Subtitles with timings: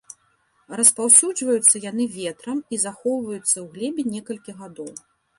[0.79, 4.89] Распаўсюджваюцца яны ветрам і захоўваюцца ў глебе некалькі гадоў.